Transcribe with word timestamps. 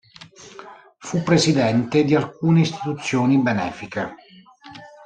Fu 0.97 1.21
presidente 1.21 2.03
di 2.03 2.15
alcune 2.15 2.61
istituzioni 2.61 3.37
benefiche. 3.37 4.15